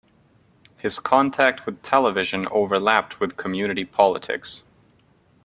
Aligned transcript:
His 0.77 0.97
contact 0.99 1.67
with 1.67 1.83
television 1.83 2.47
overlapped 2.47 3.19
with 3.19 3.37
community 3.37 3.85
politics. 3.85 4.63